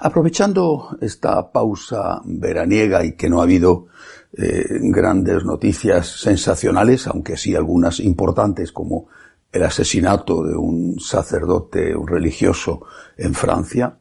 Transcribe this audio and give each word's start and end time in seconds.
Aprovechando 0.00 0.96
esta 1.00 1.50
pausa 1.50 2.20
veraniega 2.24 3.04
y 3.04 3.12
que 3.12 3.28
no 3.28 3.40
ha 3.40 3.44
habido 3.44 3.86
eh, 4.32 4.64
grandes 4.80 5.44
noticias 5.44 6.20
sensacionales, 6.20 7.08
aunque 7.08 7.36
sí 7.36 7.56
algunas 7.56 7.98
importantes 7.98 8.70
como 8.70 9.08
el 9.50 9.64
asesinato 9.64 10.44
de 10.44 10.54
un 10.54 11.00
sacerdote 11.00 11.96
un 11.96 12.06
religioso 12.06 12.82
en 13.16 13.34
Francia, 13.34 13.98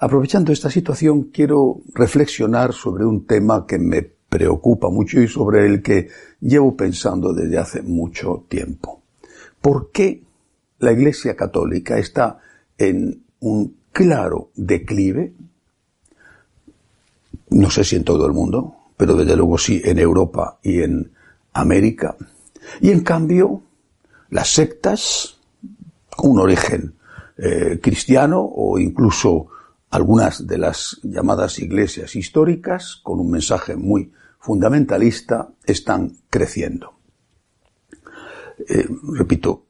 aprovechando 0.00 0.52
esta 0.52 0.70
situación 0.70 1.30
quiero 1.32 1.82
reflexionar 1.94 2.72
sobre 2.72 3.04
un 3.04 3.24
tema 3.26 3.66
que 3.66 3.78
me 3.78 4.02
preocupa 4.02 4.88
mucho 4.90 5.20
y 5.20 5.28
sobre 5.28 5.66
el 5.66 5.82
que 5.82 6.08
llevo 6.40 6.76
pensando 6.76 7.32
desde 7.32 7.58
hace 7.58 7.82
mucho 7.82 8.46
tiempo. 8.48 9.02
¿Por 9.60 9.90
qué 9.92 10.22
la 10.80 10.92
Iglesia 10.92 11.36
Católica 11.36 11.98
está 11.98 12.38
en 12.76 13.22
un 13.40 13.76
claro 13.96 14.50
declive, 14.54 15.32
no 17.48 17.70
sé 17.70 17.82
si 17.82 17.96
en 17.96 18.04
todo 18.04 18.26
el 18.26 18.34
mundo, 18.34 18.76
pero 18.94 19.16
desde 19.16 19.34
luego 19.34 19.56
sí 19.56 19.80
en 19.82 19.98
Europa 19.98 20.58
y 20.62 20.82
en 20.82 21.12
América. 21.54 22.14
Y 22.82 22.90
en 22.90 23.00
cambio, 23.00 23.62
las 24.28 24.50
sectas, 24.50 25.38
con 26.14 26.32
un 26.32 26.40
origen 26.40 26.94
eh, 27.38 27.80
cristiano 27.82 28.42
o 28.42 28.78
incluso 28.78 29.46
algunas 29.88 30.46
de 30.46 30.58
las 30.58 31.00
llamadas 31.02 31.58
iglesias 31.58 32.16
históricas, 32.16 33.00
con 33.02 33.18
un 33.18 33.30
mensaje 33.30 33.76
muy 33.76 34.12
fundamentalista, 34.38 35.48
están 35.64 36.18
creciendo. 36.28 36.92
Eh, 38.68 38.86
repito, 39.14 39.65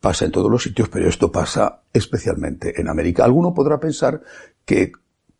pasa 0.00 0.24
en 0.24 0.32
todos 0.32 0.50
los 0.50 0.62
sitios, 0.62 0.88
pero 0.88 1.08
esto 1.08 1.30
pasa 1.30 1.82
especialmente 1.92 2.80
en 2.80 2.88
América. 2.88 3.24
Alguno 3.24 3.54
podrá 3.54 3.78
pensar 3.80 4.22
que 4.64 4.92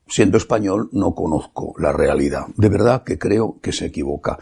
siendo 0.06 0.38
español 0.38 0.88
no 0.92 1.14
conozco 1.14 1.74
la 1.78 1.92
realidad. 1.92 2.46
De 2.56 2.68
verdad 2.68 3.04
que 3.04 3.18
creo 3.18 3.58
que 3.60 3.72
se 3.72 3.86
equivoca. 3.86 4.38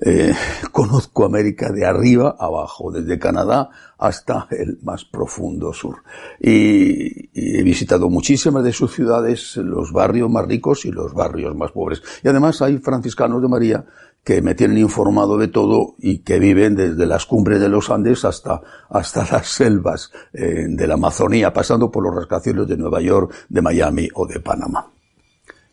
Eh, 0.00 0.32
conozco 0.72 1.24
América 1.24 1.72
de 1.72 1.84
arriba 1.84 2.36
abajo, 2.38 2.92
desde 2.92 3.18
Canadá 3.18 3.70
hasta 3.98 4.46
el 4.50 4.78
más 4.82 5.04
profundo 5.04 5.72
sur. 5.72 6.02
Y, 6.40 7.30
y, 7.32 7.58
he 7.58 7.62
visitado 7.62 8.08
muchísimas 8.08 8.62
de 8.62 8.72
sus 8.72 8.94
ciudades, 8.94 9.56
los 9.56 9.92
barrios 9.92 10.30
más 10.30 10.46
ricos 10.46 10.84
y 10.84 10.92
los 10.92 11.14
barrios 11.14 11.56
más 11.56 11.72
pobres. 11.72 12.02
Y 12.22 12.28
además 12.28 12.62
hay 12.62 12.78
franciscanos 12.78 13.42
de 13.42 13.48
María 13.48 13.84
que 14.28 14.42
me 14.42 14.54
tienen 14.54 14.76
informado 14.76 15.38
de 15.38 15.48
todo 15.48 15.94
y 15.96 16.18
que 16.18 16.38
viven 16.38 16.76
desde 16.76 17.06
las 17.06 17.24
cumbres 17.24 17.60
de 17.60 17.70
los 17.70 17.88
Andes 17.88 18.26
hasta, 18.26 18.60
hasta 18.90 19.26
las 19.32 19.48
selvas 19.48 20.12
eh, 20.34 20.66
de 20.68 20.86
la 20.86 20.94
Amazonía, 20.94 21.50
pasando 21.50 21.90
por 21.90 22.04
los 22.04 22.14
rascacielos 22.14 22.68
de 22.68 22.76
Nueva 22.76 23.00
York, 23.00 23.32
de 23.48 23.62
Miami 23.62 24.06
o 24.12 24.26
de 24.26 24.40
Panamá. 24.40 24.92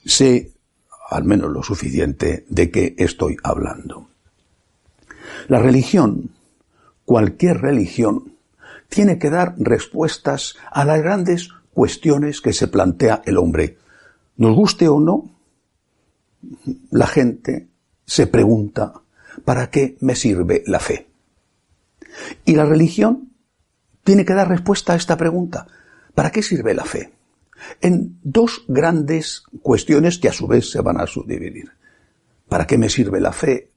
Sé 0.06 0.54
al 1.10 1.26
menos 1.26 1.52
lo 1.52 1.64
suficiente 1.64 2.46
de 2.48 2.72
qué 2.72 2.96
estoy 2.98 3.36
hablando. 3.44 4.08
La 5.50 5.60
religión, 5.60 6.30
cualquier 7.04 7.58
religión, 7.58 8.36
tiene 8.88 9.20
que 9.20 9.32
dar 9.32 9.56
respuestas 9.58 10.56
a 10.72 10.86
las 10.86 11.02
grandes 11.02 11.50
cuestiones 11.74 12.40
que 12.40 12.54
se 12.54 12.70
plantea 12.70 13.22
el 13.26 13.38
hombre. 13.38 13.80
Nos 14.38 14.56
guste 14.56 14.88
o 14.88 15.02
no, 15.02 15.30
la 16.90 17.08
gente 17.08 17.75
se 18.06 18.28
pregunta, 18.28 18.94
¿para 19.44 19.70
qué 19.70 19.98
me 20.00 20.16
sirve 20.16 20.64
la 20.66 20.80
fe? 20.80 21.08
Y 22.46 22.56
la 22.56 22.66
religión 22.66 23.34
tiene 24.04 24.26
que 24.26 24.34
dar 24.34 24.48
respuesta 24.48 24.94
a 24.94 24.96
esta 24.96 25.18
pregunta. 25.18 25.68
¿Para 26.14 26.32
qué 26.32 26.42
sirve 26.42 26.74
la 26.74 26.86
fe? 26.86 27.12
En 27.82 28.20
dos 28.24 28.64
grandes 28.68 29.44
cuestiones 29.62 30.18
que 30.18 30.30
a 30.30 30.34
su 30.34 30.48
vez 30.48 30.70
se 30.70 30.82
van 30.82 31.00
a 31.00 31.08
subdividir. 31.08 31.72
¿Para 32.48 32.68
qué 32.68 32.78
me 32.78 32.90
sirve 32.90 33.20
la 33.20 33.34
fe 33.34 33.72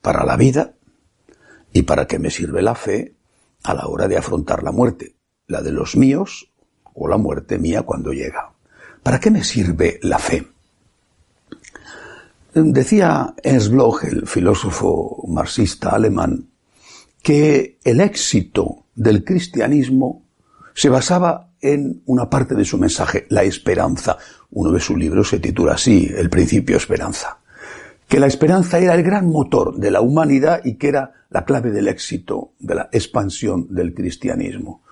para 0.00 0.24
la 0.24 0.36
vida? 0.36 0.74
¿Y 1.72 1.82
para 1.82 2.06
qué 2.06 2.18
me 2.18 2.30
sirve 2.30 2.62
la 2.62 2.74
fe 2.74 3.14
a 3.62 3.74
la 3.74 3.86
hora 3.86 4.08
de 4.08 4.16
afrontar 4.16 4.62
la 4.62 4.72
muerte? 4.72 5.16
La 5.46 5.62
de 5.62 5.72
los 5.72 5.96
míos 5.96 6.50
o 6.94 7.08
la 7.08 7.18
muerte 7.18 7.58
mía 7.58 7.82
cuando 7.82 8.12
llega. 8.12 8.52
¿Para 9.02 9.20
qué 9.20 9.30
me 9.30 9.44
sirve 9.44 9.98
la 10.02 10.18
fe? 10.18 10.46
Decía 12.52 13.34
Ernst 13.44 13.70
Bloch, 13.70 14.04
el 14.04 14.26
filósofo 14.26 15.24
marxista 15.28 15.90
alemán, 15.90 16.48
que 17.22 17.78
el 17.84 18.00
éxito 18.00 18.86
del 18.94 19.24
cristianismo 19.24 20.24
se 20.74 20.88
basaba 20.88 21.50
en 21.60 22.02
una 22.06 22.28
parte 22.28 22.56
de 22.56 22.64
su 22.64 22.76
mensaje, 22.76 23.26
la 23.28 23.44
esperanza. 23.44 24.18
Uno 24.50 24.72
de 24.72 24.80
sus 24.80 24.98
libros 24.98 25.28
se 25.28 25.38
titula 25.38 25.74
así, 25.74 26.10
El 26.12 26.28
principio 26.28 26.76
esperanza. 26.76 27.38
Que 28.08 28.18
la 28.18 28.26
esperanza 28.26 28.80
era 28.80 28.94
el 28.94 29.04
gran 29.04 29.28
motor 29.28 29.76
de 29.76 29.92
la 29.92 30.00
humanidad 30.00 30.62
y 30.64 30.74
que 30.74 30.88
era 30.88 31.12
la 31.30 31.44
clave 31.44 31.70
del 31.70 31.86
éxito, 31.86 32.54
de 32.58 32.74
la 32.74 32.88
expansión 32.90 33.68
del 33.72 33.94
cristianismo. 33.94 34.82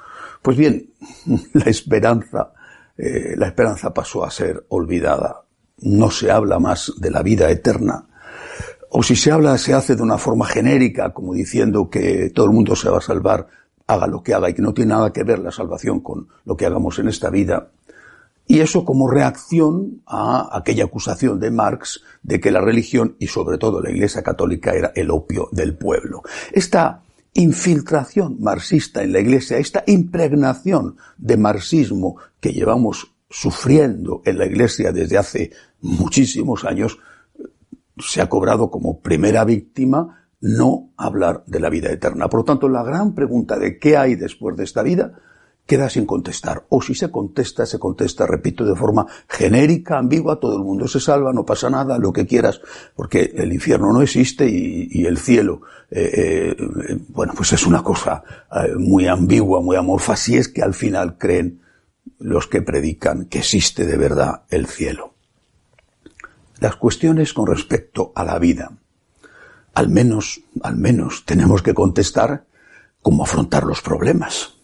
Pues 0.43 0.57
bien, 0.57 0.91
la 1.55 1.65
esperanza, 1.65 2.53
eh, 2.97 3.35
la 3.37 3.49
esperanza 3.49 3.93
pasó 3.93 4.25
a 4.25 4.31
ser 4.31 4.65
olvidada 4.69 5.48
no 5.81 6.11
se 6.11 6.31
habla 6.31 6.59
más 6.59 6.93
de 6.99 7.11
la 7.11 7.23
vida 7.23 7.51
eterna, 7.51 8.07
o 8.91 9.03
si 9.03 9.17
se 9.17 9.31
habla 9.31 9.59
se 9.59 9.75
hace 9.75 9.97
de 9.97 10.03
una 10.03 10.19
forma 10.19 10.47
genérica, 10.47 11.13
como 11.13 11.35
diciendo 11.35 11.91
que 11.91 12.31
todo 12.31 12.47
el 12.47 12.53
mundo 12.53 12.75
se 12.75 12.89
va 12.89 12.99
a 12.99 13.03
salvar, 13.03 13.47
haga 13.87 14.07
lo 14.07 14.23
que 14.23 14.35
haga, 14.35 14.49
y 14.49 14.55
que 14.55 14.63
no 14.63 14.73
tiene 14.73 14.95
nada 14.95 15.13
que 15.13 15.25
ver 15.25 15.39
la 15.41 15.53
salvación 15.53 16.01
con 16.01 16.29
lo 16.45 16.57
que 16.57 16.67
hagamos 16.67 16.99
en 16.99 17.09
esta 17.09 17.29
vida. 17.31 17.69
Y 18.47 18.61
eso 18.61 18.87
como 18.87 19.11
reacción 19.11 20.01
a 20.07 20.57
aquella 20.57 20.85
acusación 20.85 21.39
de 21.39 21.51
Marx 21.51 22.03
de 22.23 22.41
que 22.41 22.51
la 22.51 22.63
religión 22.63 23.15
y 23.19 23.27
sobre 23.27 23.59
todo 23.59 23.83
la 23.83 23.91
Iglesia 23.91 24.23
Católica 24.23 24.73
era 24.73 24.91
el 24.95 25.11
opio 25.11 25.51
del 25.53 25.77
pueblo. 25.77 26.23
Esta 26.51 27.03
infiltración 27.35 28.39
marxista 28.41 29.03
en 29.03 29.13
la 29.13 29.21
Iglesia, 29.21 29.59
esta 29.59 29.85
impregnación 29.87 30.97
de 31.19 31.37
marxismo 31.37 32.17
que 32.41 32.53
llevamos 32.53 33.13
sufriendo 33.31 34.23
en 34.25 34.39
la 34.39 34.47
Iglesia 34.47 34.93
desde 34.93 35.19
hace 35.19 35.51
muchísimos 35.81 36.65
años, 36.65 36.99
se 37.99 38.21
ha 38.21 38.29
cobrado 38.29 38.71
como 38.71 39.01
primera 39.01 39.45
víctima 39.45 40.27
no 40.41 40.91
hablar 40.97 41.43
de 41.47 41.61
la 41.61 41.69
vida 41.69 41.91
eterna. 41.91 42.29
Por 42.29 42.41
lo 42.41 42.45
tanto, 42.45 42.69
la 42.69 42.83
gran 42.83 43.15
pregunta 43.15 43.59
de 43.59 43.79
qué 43.79 43.97
hay 43.97 44.15
después 44.15 44.57
de 44.57 44.65
esta 44.65 44.83
vida 44.83 45.21
queda 45.67 45.91
sin 45.91 46.07
contestar. 46.07 46.65
O 46.71 46.81
si 46.81 46.95
se 46.95 47.11
contesta, 47.11 47.67
se 47.67 47.79
contesta, 47.79 48.27
repito, 48.27 48.65
de 48.65 48.75
forma 48.75 49.07
genérica, 49.29 49.99
ambigua, 49.99 50.41
todo 50.41 50.57
el 50.57 50.65
mundo 50.65 50.89
se 50.89 50.99
salva, 50.99 51.33
no 51.33 51.45
pasa 51.45 51.69
nada, 51.69 51.99
lo 51.99 52.13
que 52.13 52.27
quieras, 52.27 52.61
porque 52.97 53.33
el 53.37 53.53
infierno 53.53 53.93
no 53.93 54.01
existe 54.01 54.49
y, 54.49 55.05
el 55.05 55.19
cielo, 55.19 55.61
eh, 55.91 56.57
eh, 56.57 56.99
bueno, 57.09 57.35
pues 57.37 57.53
es 57.53 57.67
una 57.67 57.83
cosa 57.83 58.23
eh, 58.51 58.75
muy 58.79 59.07
ambigua, 59.07 59.61
muy 59.61 59.77
amorfa, 59.77 60.17
si 60.17 60.37
es 60.37 60.49
que 60.49 60.63
al 60.63 60.73
final 60.73 61.19
creen 61.19 61.61
los 62.19 62.47
que 62.47 62.63
predican 62.63 63.27
que 63.27 63.39
existe 63.39 63.87
de 63.87 63.97
verdad 63.97 64.43
el 64.51 64.67
cielo. 64.67 65.15
Las 66.61 66.77
cuestiones 66.77 67.33
con 67.33 67.47
respecto 67.47 68.13
a 68.15 68.25
la 68.25 68.39
vida, 68.39 68.73
al 69.75 69.89
menos, 69.89 70.41
al 70.63 70.77
menos 70.77 71.25
tenemos 71.25 71.63
que 71.63 71.75
contestar 71.75 72.45
cómo 73.01 73.23
afrontar 73.23 73.65
los 73.65 73.81
problemas, 73.81 74.55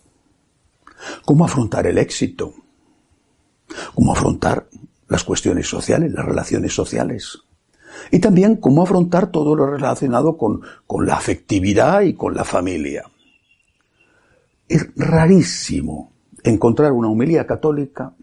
cómo 1.24 1.44
afrontar 1.44 1.86
el 1.86 1.98
éxito, 1.98 2.52
cómo 3.94 4.12
afrontar 4.12 4.66
las 5.08 5.22
cuestiones 5.22 5.68
sociales, 5.68 6.12
las 6.12 6.24
relaciones 6.24 6.74
sociales, 6.74 7.38
y 8.10 8.18
también 8.18 8.56
cómo 8.56 8.82
afrontar 8.82 9.30
todo 9.30 9.54
lo 9.54 9.66
relacionado 9.66 10.36
con, 10.36 10.62
con 10.86 11.06
la 11.06 11.14
afectividad 11.14 12.02
y 12.02 12.14
con 12.14 12.34
la 12.34 12.44
familia. 12.44 13.04
Es 14.68 14.88
rarísimo 14.96 16.13
encontrar 16.44 16.92
una 16.92 17.08
homilía 17.08 17.46
católica 17.46 18.14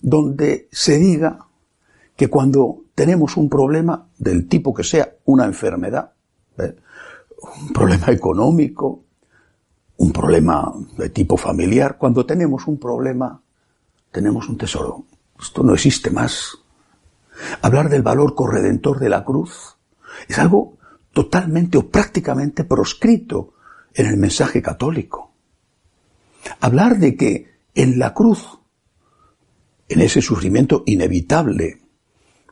donde 0.00 0.68
se 0.72 0.98
diga 0.98 1.46
que 2.16 2.28
cuando 2.28 2.84
tenemos 2.94 3.36
un 3.36 3.48
problema 3.48 4.08
del 4.18 4.48
tipo 4.48 4.74
que 4.74 4.82
sea 4.82 5.16
una 5.26 5.44
enfermedad, 5.44 6.12
¿eh? 6.58 6.74
un 7.60 7.72
problema 7.72 8.08
económico, 8.08 9.04
un 9.98 10.12
problema 10.12 10.72
de 10.96 11.10
tipo 11.10 11.36
familiar. 11.36 11.98
Cuando 11.98 12.24
tenemos 12.24 12.66
un 12.66 12.78
problema, 12.78 13.40
tenemos 14.10 14.48
un 14.48 14.56
tesoro. 14.56 15.04
Esto 15.38 15.62
no 15.62 15.74
existe 15.74 16.10
más. 16.10 16.58
Hablar 17.60 17.90
del 17.90 18.02
valor 18.02 18.34
corredentor 18.34 18.98
de 18.98 19.10
la 19.10 19.24
cruz 19.24 19.76
es 20.26 20.38
algo 20.38 20.78
totalmente 21.12 21.76
o 21.78 21.88
prácticamente 21.88 22.64
proscrito 22.64 23.54
en 23.94 24.06
el 24.06 24.16
mensaje 24.16 24.62
católico. 24.62 25.32
Hablar 26.60 26.98
de 26.98 27.16
que 27.16 27.56
en 27.74 27.98
la 27.98 28.14
cruz, 28.14 28.58
en 29.88 30.00
ese 30.00 30.22
sufrimiento 30.22 30.82
inevitable, 30.86 31.80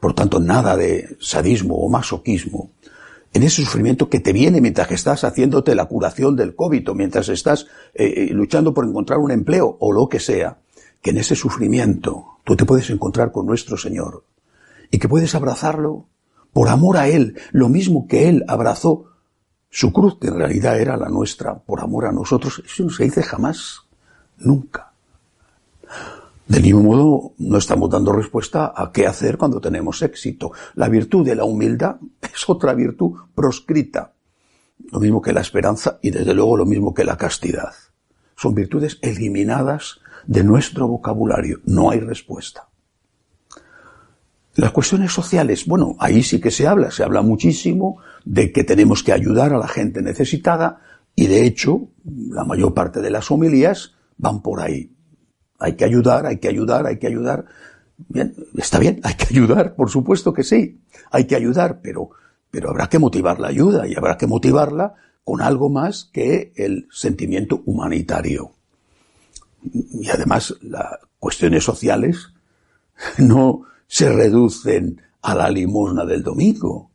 por 0.00 0.14
tanto 0.14 0.41
nada 0.41 0.76
de 0.76 1.17
sadismo 1.20 1.76
o 1.76 1.88
masoquismo, 1.88 2.73
en 3.32 3.43
ese 3.43 3.64
sufrimiento 3.64 4.08
que 4.08 4.20
te 4.20 4.32
viene 4.32 4.61
mientras 4.61 4.87
que 4.87 4.94
estás 4.94 5.25
haciéndote 5.25 5.75
la 5.75 5.87
curación 5.87 6.37
del 6.37 6.55
COVID 6.55 6.91
o 6.91 6.94
mientras 6.94 7.29
estás 7.29 7.67
eh, 7.93 8.29
eh, 8.29 8.29
luchando 8.32 8.73
por 8.73 8.87
encontrar 8.87 9.19
un 9.19 9.32
empleo 9.32 9.76
o 9.81 9.93
lo 9.93 10.08
que 10.08 10.20
sea, 10.20 10.58
que 11.02 11.11
en 11.11 11.19
ese 11.19 11.35
sufrimiento 11.35 12.38
tú 12.44 12.55
te 12.55 12.64
puedes 12.64 12.88
encontrar 12.91 13.32
con 13.32 13.46
nuestro 13.46 13.76
Señor 13.76 14.25
y 14.91 14.99
que 14.99 15.08
puedes 15.08 15.35
abrazarlo 15.35 16.06
por 16.52 16.69
amor 16.69 16.96
a 16.96 17.08
Él, 17.08 17.37
lo 17.50 17.69
mismo 17.69 18.06
que 18.06 18.29
Él 18.29 18.44
abrazó 18.46 19.06
su 19.69 19.93
cruz, 19.93 20.19
que 20.20 20.29
en 20.29 20.37
realidad 20.37 20.79
era 20.79 20.96
la 20.96 21.08
nuestra, 21.08 21.58
por 21.58 21.81
amor 21.81 22.06
a 22.06 22.12
nosotros. 22.12 22.62
Eso 22.64 22.85
no 22.85 22.91
se 22.91 23.02
dice 23.02 23.25
jamás, 23.25 23.81
nunca. 24.44 24.93
Del 26.46 26.62
mismo 26.62 26.82
modo, 26.82 27.32
no 27.38 27.56
estamos 27.56 27.88
dando 27.88 28.12
respuesta 28.12 28.73
a 28.76 28.93
qué 28.93 29.06
hacer 29.06 29.38
cuando 29.38 29.61
tenemos 29.61 30.02
éxito. 30.02 30.52
La 30.75 30.88
virtud 30.88 31.25
de 31.25 31.35
la 31.35 31.44
humildad 31.44 31.96
es 32.23 32.49
otra 32.49 32.75
virtud 32.75 33.12
proscrita. 33.35 34.12
Lo 34.91 35.00
mismo 35.00 35.23
que 35.23 35.32
la 35.32 35.41
esperanza 35.41 35.99
y 36.02 36.11
desde 36.11 36.35
luego 36.35 36.56
lo 36.56 36.67
mismo 36.67 36.93
que 36.93 37.05
la 37.05 37.17
castidad. 37.17 37.73
Son 38.37 38.55
virtudes 38.55 38.99
eliminadas 39.00 40.00
de 40.26 40.44
nuestro 40.44 40.88
vocabulario. 40.88 41.61
No 41.64 41.91
hay 41.91 42.00
respuesta. 42.00 42.69
Las 44.56 44.73
cuestiones 44.73 45.12
sociales, 45.12 45.67
bueno, 45.67 45.96
ahí 45.99 46.23
sí 46.23 46.41
que 46.41 46.50
se 46.50 46.67
habla, 46.67 46.91
se 46.91 47.02
habla 47.02 47.23
muchísimo 47.23 47.99
de 48.25 48.52
que 48.52 48.62
tenemos 48.62 49.02
que 49.02 49.12
ayudar 49.12 49.52
a 49.52 49.58
la 49.58 49.67
gente 49.67 50.00
necesitada 50.00 50.81
y 51.17 51.26
de 51.26 51.44
hecho 51.44 51.88
la 52.05 52.44
mayor 52.44 52.75
parte 52.75 53.00
de 53.00 53.11
las 53.11 53.31
homilías 53.31 53.94
van 54.16 54.43
por 54.43 54.61
ahí. 54.61 54.90
Hay 55.58 55.76
que 55.76 55.84
ayudar, 55.84 56.26
hay 56.26 56.38
que 56.38 56.49
ayudar, 56.49 56.87
hay 56.87 56.99
que 56.99 57.06
ayudar. 57.06 57.46
Bien, 58.08 58.34
está 58.56 58.78
bien, 58.78 59.00
hay 59.05 59.14
que 59.14 59.26
ayudar, 59.31 59.75
por 59.75 59.90
supuesto 59.90 60.32
que 60.32 60.43
sí, 60.43 60.81
hay 61.11 61.26
que 61.26 61.37
ayudar, 61.37 61.81
pero, 61.81 62.11
pero 62.50 62.70
habrá 62.70 62.88
que 62.88 62.99
motivar 62.99 63.38
la 63.38 63.49
ayuda 63.49 63.87
y 63.87 63.94
habrá 63.94 64.16
que 64.16 64.26
motivarla 64.26 64.94
con 65.22 65.40
algo 65.40 65.70
más 65.70 66.11
que 66.12 66.52
el 66.56 66.88
sentimiento 66.90 67.62
humanitario. 67.64 68.52
Y 69.72 70.08
además, 70.11 70.55
las 70.60 70.99
cuestiones 71.19 71.64
sociales 71.64 72.32
no 73.19 73.62
se 73.87 74.12
reducen 74.12 75.00
a 75.22 75.34
la 75.34 75.49
limosna 75.49 76.05
del 76.05 76.22
domingo, 76.22 76.90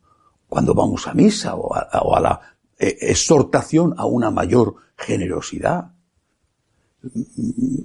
cuando 0.48 0.74
vamos 0.74 1.06
a 1.06 1.14
misa 1.14 1.54
o 1.54 1.74
a, 1.74 2.20
la 2.20 2.40
eh, 2.78 2.96
exhortación 3.00 3.94
a 3.96 4.06
una 4.06 4.30
mayor 4.30 4.76
generosidad. 4.96 5.92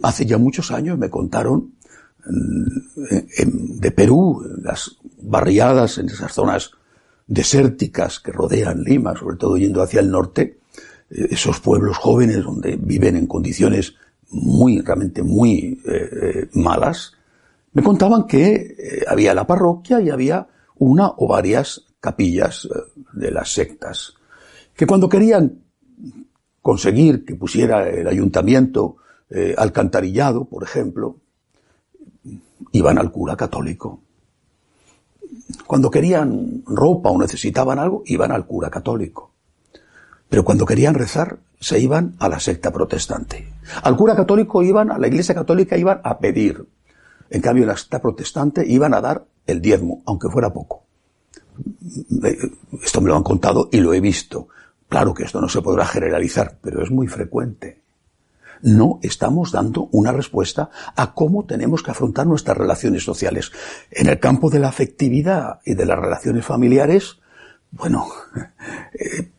Hace 0.03 0.25
ya 0.25 0.37
muchos 0.37 0.71
años 0.71 0.97
me 0.97 1.09
contaron 1.09 1.73
de 2.25 3.91
Perú, 3.91 4.43
las 4.61 4.97
barriadas 5.21 5.97
en 5.99 6.07
esas 6.07 6.33
zonas 6.33 6.71
desérticas 7.27 8.19
que 8.19 8.31
rodean 8.31 8.83
Lima, 8.83 9.15
sobre 9.15 9.37
todo 9.37 9.57
yendo 9.57 9.81
hacia 9.81 9.99
el 9.99 10.09
norte, 10.09 10.59
eh, 11.09 11.27
esos 11.31 11.59
pueblos 11.59 11.97
jóvenes 11.97 12.43
donde 12.43 12.77
viven 12.77 13.15
en 13.15 13.27
condiciones 13.27 13.95
muy, 14.29 14.81
realmente 14.81 15.21
muy 15.21 15.79
eh, 15.85 16.49
malas, 16.53 17.13
me 17.73 17.83
contaban 17.83 18.25
que 18.25 19.03
había 19.07 19.33
la 19.33 19.45
parroquia 19.45 19.99
y 20.01 20.09
había 20.09 20.47
una 20.77 21.11
o 21.17 21.27
varias 21.27 21.85
capillas 21.99 22.67
de 23.13 23.31
las 23.31 23.53
sectas, 23.53 24.13
que 24.73 24.87
cuando 24.87 25.09
querían 25.09 25.59
conseguir 26.61 27.25
que 27.25 27.35
pusiera 27.35 27.89
el 27.89 28.07
ayuntamiento 28.07 28.97
eh, 29.29 29.55
alcantarillado, 29.57 30.45
por 30.45 30.63
ejemplo, 30.63 31.17
iban 32.71 32.97
al 32.97 33.11
cura 33.11 33.35
católico. 33.35 34.01
Cuando 35.65 35.89
querían 35.89 36.63
ropa 36.65 37.09
o 37.09 37.19
necesitaban 37.19 37.79
algo, 37.79 38.03
iban 38.05 38.31
al 38.31 38.45
cura 38.45 38.69
católico. 38.69 39.31
Pero 40.29 40.43
cuando 40.43 40.65
querían 40.65 40.93
rezar, 40.93 41.39
se 41.59 41.79
iban 41.79 42.15
a 42.19 42.29
la 42.29 42.39
secta 42.39 42.71
protestante. 42.71 43.51
Al 43.83 43.95
cura 43.95 44.15
católico 44.15 44.61
iban, 44.61 44.91
a 44.91 44.97
la 44.97 45.07
iglesia 45.07 45.33
católica 45.33 45.77
iban 45.77 46.01
a 46.03 46.19
pedir. 46.19 46.65
En 47.29 47.41
cambio, 47.41 47.65
la 47.65 47.77
secta 47.77 48.01
protestante 48.01 48.65
iban 48.67 48.93
a 48.93 49.01
dar 49.01 49.25
el 49.47 49.61
diezmo, 49.61 50.03
aunque 50.05 50.29
fuera 50.29 50.53
poco. 50.53 50.85
Eh, 52.23 52.37
esto 52.83 53.01
me 53.01 53.09
lo 53.09 53.15
han 53.15 53.23
contado 53.23 53.69
y 53.71 53.79
lo 53.79 53.93
he 53.93 53.99
visto. 53.99 54.49
Claro 54.87 55.13
que 55.13 55.23
esto 55.23 55.41
no 55.41 55.49
se 55.49 55.61
podrá 55.61 55.85
generalizar, 55.85 56.59
pero 56.61 56.83
es 56.83 56.91
muy 56.91 57.07
frecuente 57.07 57.84
no 58.61 58.99
estamos 59.01 59.51
dando 59.51 59.89
una 59.91 60.11
respuesta 60.11 60.69
a 60.95 61.13
cómo 61.13 61.45
tenemos 61.45 61.83
que 61.83 61.91
afrontar 61.91 62.27
nuestras 62.27 62.57
relaciones 62.57 63.03
sociales. 63.03 63.51
En 63.91 64.07
el 64.07 64.19
campo 64.19 64.49
de 64.49 64.59
la 64.59 64.69
afectividad 64.69 65.59
y 65.65 65.75
de 65.75 65.85
las 65.85 65.99
relaciones 65.99 66.45
familiares, 66.45 67.17
bueno, 67.71 68.07
eh, 68.93 69.29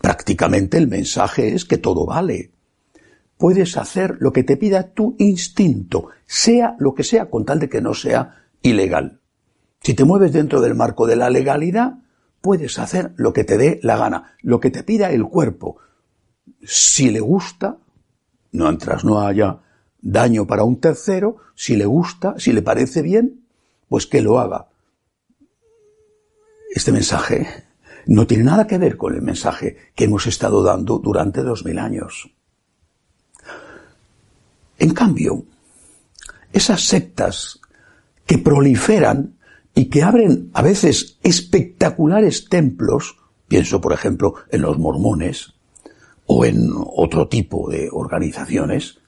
prácticamente 0.00 0.78
el 0.78 0.88
mensaje 0.88 1.54
es 1.54 1.64
que 1.64 1.78
todo 1.78 2.06
vale. 2.06 2.50
Puedes 3.38 3.76
hacer 3.76 4.16
lo 4.20 4.32
que 4.32 4.44
te 4.44 4.56
pida 4.56 4.94
tu 4.94 5.14
instinto, 5.18 6.08
sea 6.26 6.74
lo 6.78 6.94
que 6.94 7.04
sea, 7.04 7.28
con 7.28 7.44
tal 7.44 7.58
de 7.58 7.68
que 7.68 7.82
no 7.82 7.92
sea 7.92 8.44
ilegal. 8.62 9.20
Si 9.82 9.94
te 9.94 10.04
mueves 10.04 10.32
dentro 10.32 10.60
del 10.60 10.74
marco 10.74 11.06
de 11.06 11.16
la 11.16 11.30
legalidad, 11.30 11.98
puedes 12.40 12.78
hacer 12.78 13.12
lo 13.16 13.32
que 13.32 13.44
te 13.44 13.58
dé 13.58 13.80
la 13.82 13.96
gana, 13.96 14.36
lo 14.40 14.60
que 14.60 14.70
te 14.70 14.82
pida 14.82 15.10
el 15.10 15.24
cuerpo. 15.24 15.78
Si 16.62 17.10
le 17.10 17.20
gusta, 17.20 17.78
mientras 18.52 19.04
no 19.04 19.20
haya 19.20 19.60
daño 20.00 20.46
para 20.46 20.64
un 20.64 20.80
tercero, 20.80 21.36
si 21.54 21.76
le 21.76 21.86
gusta, 21.86 22.34
si 22.38 22.52
le 22.52 22.62
parece 22.62 23.02
bien, 23.02 23.46
pues 23.88 24.06
que 24.06 24.22
lo 24.22 24.38
haga. 24.38 24.68
Este 26.74 26.92
mensaje 26.92 27.64
no 28.06 28.26
tiene 28.26 28.44
nada 28.44 28.66
que 28.66 28.78
ver 28.78 28.96
con 28.96 29.14
el 29.14 29.22
mensaje 29.22 29.76
que 29.94 30.04
hemos 30.04 30.26
estado 30.26 30.62
dando 30.62 30.98
durante 30.98 31.42
dos 31.42 31.64
mil 31.64 31.78
años. 31.78 32.30
En 34.78 34.92
cambio, 34.92 35.44
esas 36.52 36.82
sectas 36.82 37.60
que 38.26 38.38
proliferan 38.38 39.36
y 39.74 39.86
que 39.86 40.02
abren 40.02 40.50
a 40.54 40.62
veces 40.62 41.18
espectaculares 41.22 42.48
templos, 42.48 43.16
pienso 43.48 43.80
por 43.80 43.92
ejemplo 43.92 44.34
en 44.50 44.62
los 44.62 44.78
mormones, 44.78 45.55
o 46.26 46.44
en 46.44 46.70
otro 46.74 47.28
tipo 47.28 47.70
de 47.70 47.88
organizaciones, 47.90 48.98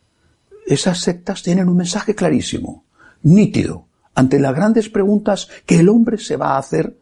esas 0.67 1.01
sectas 1.01 1.43
tienen 1.43 1.69
un 1.69 1.77
mensaje 1.77 2.15
clarísimo, 2.15 2.85
nítido, 3.23 3.87
ante 4.15 4.39
las 4.39 4.55
grandes 4.55 4.89
preguntas 4.89 5.49
que 5.65 5.81
el 5.81 5.89
hombre 5.89 6.19
se 6.19 6.37
va 6.37 6.53
a 6.53 6.59
hacer 6.59 6.99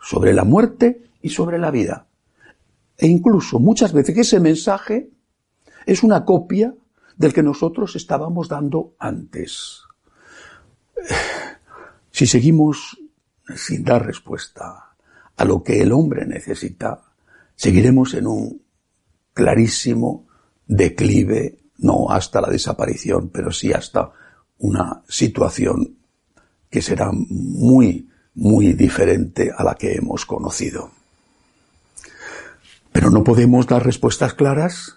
sobre 0.00 0.32
la 0.32 0.44
muerte 0.44 1.04
y 1.20 1.30
sobre 1.30 1.58
la 1.58 1.70
vida. 1.70 2.06
E 2.96 3.06
incluso 3.06 3.58
muchas 3.58 3.92
veces 3.92 4.16
ese 4.16 4.40
mensaje 4.40 5.10
es 5.86 6.02
una 6.02 6.24
copia 6.24 6.74
del 7.16 7.32
que 7.32 7.42
nosotros 7.42 7.96
estábamos 7.96 8.48
dando 8.48 8.94
antes. 8.98 9.82
Si 12.12 12.26
seguimos 12.26 12.98
sin 13.54 13.84
dar 13.84 14.04
respuesta 14.04 14.94
a 15.36 15.44
lo 15.44 15.62
que 15.62 15.80
el 15.80 15.92
hombre 15.92 16.26
necesita, 16.26 17.00
seguiremos 17.54 18.14
en 18.14 18.26
un 18.26 18.62
clarísimo 19.32 20.26
declive, 20.66 21.58
no 21.78 22.10
hasta 22.10 22.40
la 22.40 22.48
desaparición, 22.48 23.30
pero 23.30 23.50
sí 23.50 23.72
hasta 23.72 24.12
una 24.58 25.02
situación 25.08 25.96
que 26.68 26.82
será 26.82 27.10
muy, 27.12 28.08
muy 28.34 28.72
diferente 28.74 29.50
a 29.56 29.64
la 29.64 29.74
que 29.74 29.94
hemos 29.94 30.26
conocido. 30.26 30.92
Pero 32.92 33.10
no 33.10 33.24
podemos 33.24 33.66
dar 33.66 33.84
respuestas 33.84 34.34
claras 34.34 34.96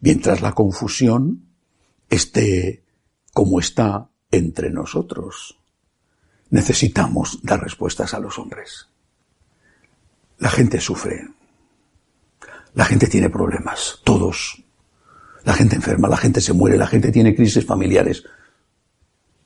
mientras 0.00 0.42
la 0.42 0.52
confusión 0.52 1.48
esté 2.10 2.84
como 3.32 3.60
está 3.60 4.08
entre 4.30 4.70
nosotros. 4.70 5.58
Necesitamos 6.50 7.40
dar 7.42 7.62
respuestas 7.62 8.14
a 8.14 8.20
los 8.20 8.38
hombres. 8.38 8.88
La 10.38 10.50
gente 10.50 10.80
sufre, 10.80 11.28
la 12.74 12.84
gente 12.84 13.06
tiene 13.06 13.30
problemas, 13.30 14.00
todos. 14.04 14.62
La 15.44 15.54
gente 15.54 15.76
enferma, 15.76 16.08
la 16.08 16.16
gente 16.16 16.40
se 16.40 16.52
muere, 16.52 16.76
la 16.76 16.86
gente 16.86 17.10
tiene 17.10 17.34
crisis 17.34 17.64
familiares 17.64 18.24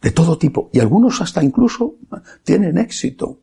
de 0.03 0.11
todo 0.11 0.37
tipo 0.37 0.69
y 0.73 0.81
algunos 0.81 1.21
hasta 1.21 1.43
incluso 1.43 1.95
tienen 2.43 2.77
éxito. 2.77 3.39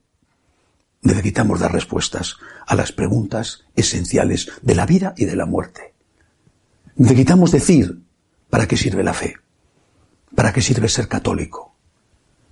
Necesitamos 1.02 1.62
dar 1.62 1.72
respuestas 1.72 2.36
a 2.68 2.76
las 2.76 2.92
preguntas 2.92 3.64
esenciales 3.76 4.52
de 4.62 4.76
la 4.76 4.86
vida 4.86 5.14
y 5.16 5.26
de 5.26 5.38
la 5.38 5.46
muerte. 5.46 5.94
Necesitamos 6.98 7.54
decir, 7.54 8.02
¿para 8.50 8.68
qué 8.68 8.76
sirve 8.76 9.04
la 9.04 9.14
fe? 9.14 9.38
¿Para 10.36 10.52
qué 10.52 10.62
sirve 10.62 10.90
ser 10.90 11.08
católico? 11.08 11.76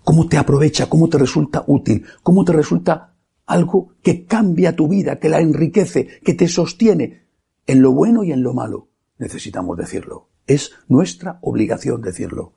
¿Cómo 0.05 0.29
te 0.29 0.37
aprovecha? 0.37 0.87
¿Cómo 0.87 1.09
te 1.09 1.17
resulta 1.17 1.65
útil? 1.67 2.05
¿Cómo 2.23 2.45
te 2.45 2.53
resulta 2.53 3.13
algo 3.47 3.95
que 4.03 4.25
cambia 4.25 4.75
tu 4.75 4.87
vida, 4.87 5.19
que 5.19 5.29
la 5.29 5.39
enriquece, 5.39 6.19
que 6.23 6.33
te 6.33 6.47
sostiene 6.47 7.27
en 7.65 7.81
lo 7.81 7.93
bueno 7.93 8.23
y 8.23 8.31
en 8.31 8.43
lo 8.43 8.53
malo? 8.53 8.89
Necesitamos 9.17 9.77
decirlo. 9.77 10.29
Es 10.45 10.71
nuestra 10.87 11.39
obligación 11.41 12.01
decirlo. 12.01 12.53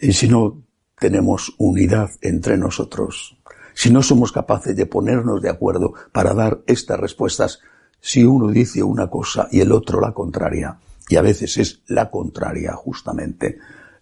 Y 0.00 0.12
si 0.12 0.28
no 0.28 0.62
tenemos 0.98 1.54
unidad 1.58 2.10
entre 2.20 2.56
nosotros, 2.56 3.36
si 3.74 3.90
no 3.90 4.02
somos 4.02 4.32
capaces 4.32 4.76
de 4.76 4.86
ponernos 4.86 5.40
de 5.40 5.50
acuerdo 5.50 5.94
para 6.12 6.34
dar 6.34 6.62
estas 6.66 7.00
respuestas, 7.00 7.60
si 8.00 8.24
uno 8.24 8.48
dice 8.48 8.82
una 8.82 9.08
cosa 9.08 9.48
y 9.50 9.60
el 9.60 9.72
otro 9.72 10.00
la 10.00 10.12
contraria, 10.12 10.78
y 11.08 11.16
a 11.16 11.22
veces 11.22 11.56
es 11.56 11.82
la 11.86 12.10
contraria 12.10 12.72
justamente, 12.74 13.58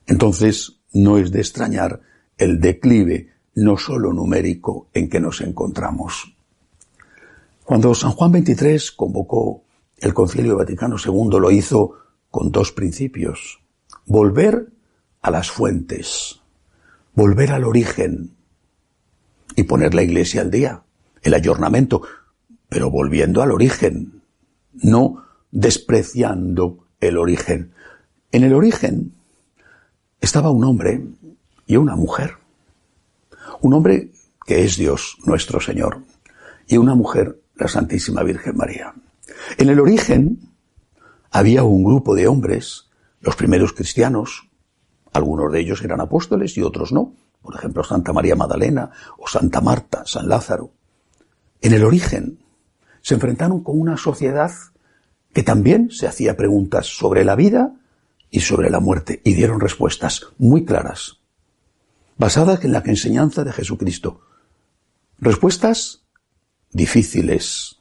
entonces 0.07 0.81
no 0.93 1.19
es 1.19 1.31
de 1.31 1.41
extrañar 1.41 2.01
el 2.37 2.61
declive 2.61 3.36
no 3.57 3.77
solo 3.77 4.13
numérico 4.13 4.89
en 4.93 5.09
que 5.09 5.19
nos 5.19 5.41
encontramos. 5.41 6.37
Cuando 7.65 7.95
San 7.95 8.13
Juan 8.13 8.33
XXIII 8.33 8.95
convocó 8.95 9.65
el 9.99 10.15
Concilio 10.15 10.57
Vaticano 10.57 10.97
II, 11.05 11.41
lo 11.41 11.51
hizo 11.51 11.95
con 12.31 12.53
dos 12.53 12.71
principios. 12.71 13.59
Volver 14.05 14.69
a 15.23 15.31
las 15.31 15.51
fuentes, 15.51 16.41
volver 17.15 17.51
al 17.51 17.65
origen 17.65 18.37
y 19.57 19.65
poner 19.65 19.95
la 19.95 20.03
iglesia 20.03 20.43
al 20.43 20.51
día, 20.51 20.83
el 21.23 21.35
ayornamiento, 21.35 22.03
pero 22.69 22.91
volviendo 22.91 23.43
al 23.43 23.51
origen, 23.51 24.23
no 24.75 25.25
despreciando 25.51 26.87
el 27.01 27.17
origen. 27.17 27.73
En 28.33 28.45
el 28.45 28.53
origen 28.53 29.15
estaba 30.21 30.51
un 30.51 30.63
hombre 30.65 31.07
y 31.67 31.77
una 31.77 31.97
mujer. 31.97 32.46
Un 33.61 33.75
hombre 33.75 34.11
que 34.47 34.65
es 34.65 34.77
Dios, 34.77 35.19
nuestro 35.25 35.61
Señor, 35.61 36.03
y 36.67 36.77
una 36.77 36.95
mujer, 36.95 37.41
la 37.57 37.69
Santísima 37.69 38.23
Virgen 38.23 38.57
María. 38.57 38.95
En 39.59 39.69
el 39.69 39.81
origen 39.81 40.51
había 41.31 41.65
un 41.65 41.85
grupo 41.85 42.15
de 42.15 42.29
hombres, 42.29 42.89
los 43.21 43.37
primeros 43.37 43.73
cristianos, 43.73 44.49
algunos 45.13 45.53
de 45.53 45.61
ellos 45.61 45.83
eran 45.83 46.01
apóstoles 46.01 46.57
y 46.57 46.63
otros 46.63 46.93
no, 46.93 47.15
por 47.43 47.55
ejemplo 47.55 47.83
Santa 47.83 48.13
María 48.13 48.37
Magdalena 48.37 48.91
o 49.19 49.27
Santa 49.27 49.61
Marta, 49.61 50.03
San 50.05 50.29
Lázaro. 50.29 50.71
En 51.61 51.73
el 51.73 51.85
origen 51.85 52.39
se 53.01 53.15
enfrentaron 53.15 53.63
con 53.63 53.81
una 53.81 53.97
sociedad 53.97 54.51
que 55.33 55.43
también 55.43 55.91
se 55.91 56.07
hacía 56.07 56.37
preguntas 56.37 56.87
sobre 56.87 57.25
la 57.25 57.37
vida 57.37 57.73
y 58.31 58.41
sobre 58.41 58.71
la 58.71 58.81
muerte 58.81 59.21
y 59.25 59.35
dieron 59.35 59.61
respuestas 59.61 60.27
muy 60.39 60.65
claras, 60.65 61.16
basadas 62.17 62.65
en 62.65 62.73
la 62.73 62.83
enseñanza 62.85 63.45
de 63.45 63.53
Jesucristo. 63.53 64.21
Respuestas 65.19 66.05
difíciles, 66.71 67.79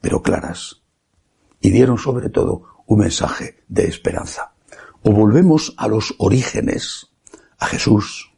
pero 0.00 0.22
claras. 0.22 0.82
Y 1.60 1.70
dieron 1.70 1.98
sobre 1.98 2.30
todo 2.30 2.64
un 2.86 3.00
mensaje 3.00 3.62
de 3.68 3.84
esperanza. 3.84 4.52
O 5.02 5.12
volvemos 5.12 5.74
a 5.76 5.88
los 5.88 6.14
orígenes, 6.18 7.08
a 7.58 7.66
Jesús, 7.66 8.32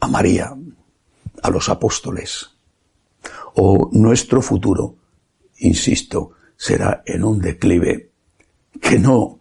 a 0.00 0.08
María, 0.08 0.54
a 1.42 1.50
los 1.50 1.68
apóstoles. 1.68 2.50
O 3.54 3.90
nuestro 3.92 4.42
futuro, 4.42 4.96
insisto, 5.58 6.32
será 6.56 7.02
en 7.06 7.24
un 7.24 7.38
declive 7.40 8.10
que 8.80 8.98
no 8.98 9.40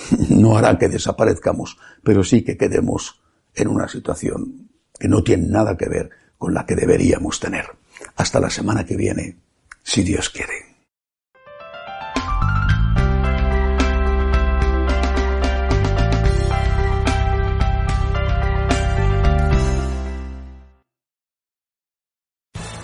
no 0.30 0.56
hará 0.56 0.78
que 0.78 0.88
desaparezcamos, 0.88 1.78
pero 2.02 2.24
sí 2.24 2.42
que 2.42 2.56
quedemos 2.56 3.21
en 3.54 3.68
una 3.68 3.88
situación 3.88 4.70
que 4.98 5.08
no 5.08 5.22
tiene 5.22 5.48
nada 5.48 5.76
que 5.76 5.88
ver 5.88 6.10
con 6.38 6.54
la 6.54 6.66
que 6.66 6.74
deberíamos 6.74 7.40
tener. 7.40 7.66
Hasta 8.16 8.40
la 8.40 8.50
semana 8.50 8.84
que 8.84 8.96
viene, 8.96 9.36
si 9.82 10.02
Dios 10.02 10.30
quiere. 10.30 10.71